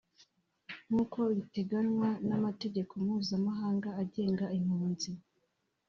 [0.89, 5.11] nkuko biteganywa n’amategeko mpuzamahanga agenga impunzi